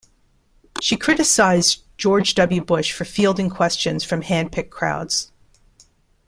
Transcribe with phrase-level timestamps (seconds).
[0.81, 2.61] She criticized George W.
[2.63, 5.31] Bush for fielding questions from hand-picked crowds.